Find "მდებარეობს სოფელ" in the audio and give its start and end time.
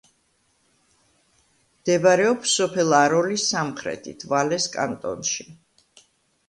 1.83-2.97